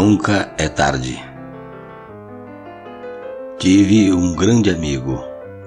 [0.00, 1.20] Nunca é tarde.
[3.58, 5.20] Tive um grande amigo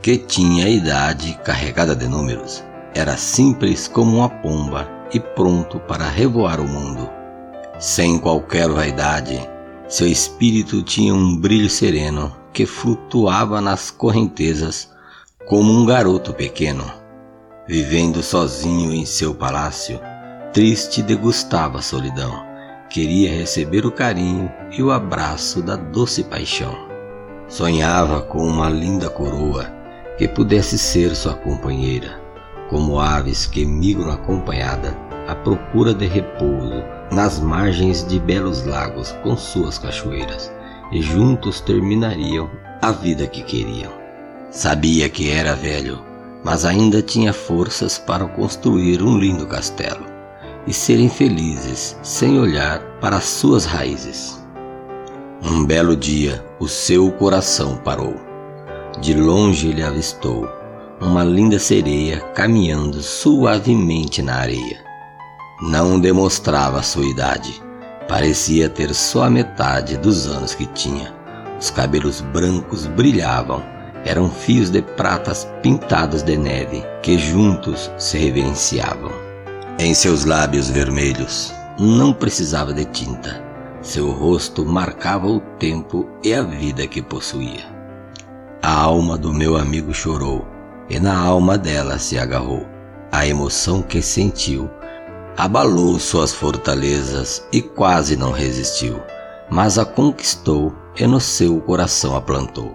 [0.00, 2.62] que tinha a idade carregada de números.
[2.94, 7.10] Era simples como uma pomba e pronto para revoar o mundo.
[7.80, 9.40] Sem qualquer vaidade,
[9.88, 14.88] seu espírito tinha um brilho sereno que flutuava nas correntezas
[15.48, 16.88] como um garoto pequeno.
[17.66, 19.98] Vivendo sozinho em seu palácio,
[20.52, 22.51] triste degustava a solidão.
[22.92, 26.76] Queria receber o carinho e o abraço da doce paixão.
[27.48, 29.64] Sonhava com uma linda coroa
[30.18, 32.20] que pudesse ser sua companheira,
[32.68, 34.94] como aves que migram acompanhada
[35.26, 40.52] à procura de repouso nas margens de belos lagos com suas cachoeiras,
[40.92, 42.50] e juntos terminariam
[42.82, 43.92] a vida que queriam.
[44.50, 45.98] Sabia que era velho,
[46.44, 50.11] mas ainda tinha forças para construir um lindo castelo
[50.66, 54.42] e serem felizes sem olhar para suas raízes.
[55.42, 58.14] Um belo dia, o seu coração parou.
[59.00, 60.48] De longe ele avistou
[61.00, 64.80] uma linda sereia caminhando suavemente na areia.
[65.60, 67.60] Não demonstrava sua idade,
[68.08, 71.12] parecia ter só a metade dos anos que tinha.
[71.58, 73.62] Os cabelos brancos brilhavam,
[74.04, 79.31] eram fios de pratas pintados de neve que juntos se reverenciavam.
[79.82, 83.42] Em seus lábios vermelhos não precisava de tinta.
[83.82, 87.64] Seu rosto marcava o tempo e a vida que possuía.
[88.62, 90.46] A alma do meu amigo chorou
[90.88, 92.64] e na alma dela se agarrou.
[93.10, 94.70] A emoção que sentiu
[95.36, 99.02] abalou suas fortalezas e quase não resistiu,
[99.50, 102.72] mas a conquistou e no seu coração a plantou.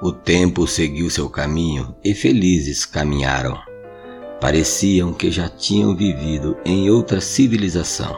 [0.00, 3.65] O tempo seguiu seu caminho e felizes caminharam.
[4.40, 8.16] Pareciam que já tinham vivido em outra civilização,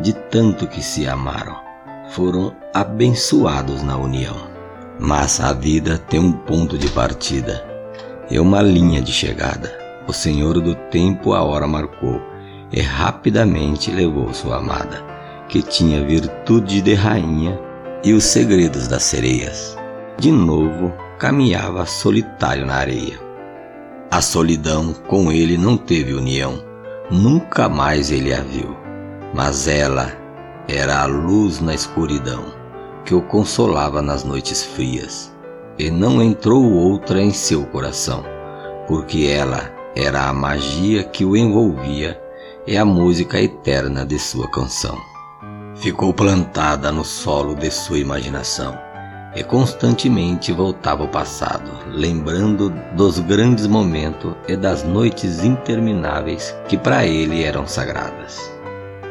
[0.00, 1.56] de tanto que se amaram.
[2.10, 4.36] Foram abençoados na união.
[4.98, 7.64] Mas a vida tem um ponto de partida
[8.30, 9.76] e uma linha de chegada.
[10.06, 12.20] O Senhor do tempo a hora marcou
[12.72, 15.04] e rapidamente levou sua amada,
[15.48, 17.58] que tinha virtude de rainha
[18.04, 19.76] e os segredos das sereias.
[20.16, 23.25] De novo caminhava solitário na areia.
[24.08, 26.62] A solidão com ele não teve união,
[27.10, 28.76] nunca mais ele a viu,
[29.34, 30.12] mas ela
[30.68, 32.44] era a luz na escuridão
[33.04, 35.34] que o consolava nas noites frias,
[35.76, 38.24] e não entrou outra em seu coração,
[38.86, 42.20] porque ela era a magia que o envolvia
[42.64, 44.96] e a música eterna de sua canção.
[45.74, 48.85] Ficou plantada no solo de sua imaginação
[49.36, 57.06] e constantemente voltava ao passado, lembrando dos grandes momentos e das noites intermináveis que para
[57.06, 58.50] ele eram sagradas.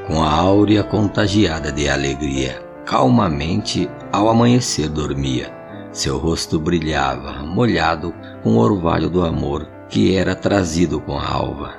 [0.07, 5.53] Com a áurea contagiada de alegria, calmamente ao amanhecer dormia.
[5.91, 8.13] Seu rosto brilhava, molhado
[8.43, 11.75] com o orvalho do amor que era trazido com a alva.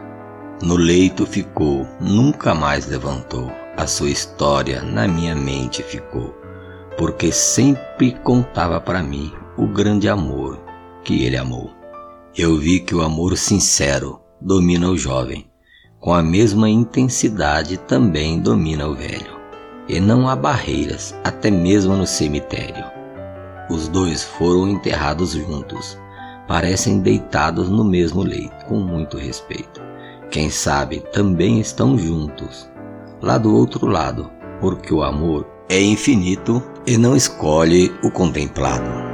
[0.63, 3.51] No leito ficou, nunca mais levantou.
[3.77, 6.46] A sua história na minha mente ficou
[6.97, 10.59] porque sempre contava para mim o grande amor
[11.05, 11.71] que ele amou.
[12.37, 15.47] Eu vi que o amor sincero domina o jovem,
[16.01, 19.37] com a mesma intensidade também domina o velho.
[19.89, 22.85] E não há barreiras, até mesmo no cemitério.
[23.71, 25.99] Os dois foram enterrados juntos,
[26.49, 29.81] parecem deitados no mesmo leito, com muito respeito.
[30.31, 32.69] Quem sabe também estão juntos,
[33.23, 34.31] lá do outro lado,
[34.61, 39.06] porque o amor é infinito e não escolhe o contemplado.